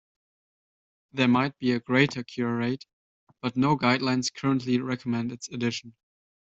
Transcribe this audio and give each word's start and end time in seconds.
There 1.13 1.27
might 1.27 1.59
be 1.59 1.73
a 1.73 1.79
greater 1.79 2.23
cure 2.23 2.55
rate 2.57 2.87
but 3.39 3.55
no 3.55 3.77
guidelines 3.77 4.33
currently 4.33 4.79
recommend 4.79 5.31
its 5.31 5.47
addition. 5.49 5.93